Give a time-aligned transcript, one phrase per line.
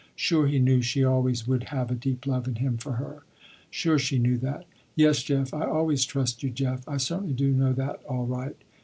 [0.15, 3.21] Sure he knew she always would have a deep love in him for her.
[3.69, 4.65] Sure she knew that.
[4.95, 8.55] "Yes Jeff, I always trust you Jeff, I certainly do know that all right."